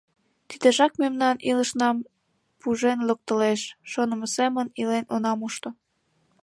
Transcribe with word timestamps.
Тидыжак 0.49 0.93
мемнан 1.01 1.35
илышнам 1.49 1.97
пужен 2.61 2.99
локтылеш, 3.07 3.61
шонымо 3.91 4.27
семын 4.35 4.67
илен 4.79 5.05
она 5.15 5.31
мошто. 5.39 5.69